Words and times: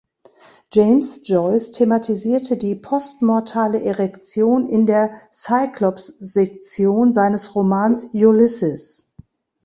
James 0.73 1.19
Joyce 1.27 1.69
thematisierte 1.73 2.57
die 2.57 2.73
postmortale 2.73 3.83
Erektion 3.83 4.67
in 4.67 4.87
der 4.87 5.11
„Cyclops“-Sektion 5.31 7.13
seines 7.13 7.53
Romans 7.53 8.05
"Ulysses". 8.11 9.11